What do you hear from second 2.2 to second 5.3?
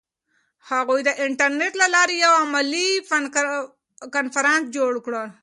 یو علمي کنفرانس جوړ کړ.